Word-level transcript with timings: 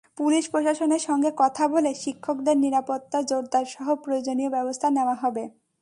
Police 0.17 0.43
প্রশাসনের 0.51 1.01
সঙ্গে 1.07 1.29
কথা 1.37 1.63
বলে 1.67 1.91
শিক্ষকদের 2.03 2.57
নিরাপত্তা 2.57 3.19
জোরদারসহ 3.29 3.87
প্রয়োজনীয় 4.03 4.49
ব্যবস্থা 4.49 4.87
নেওয়া 4.89 5.15
হবে। 5.15 5.43